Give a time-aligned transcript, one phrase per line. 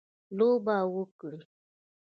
[0.37, 1.37] لوبه وکړي.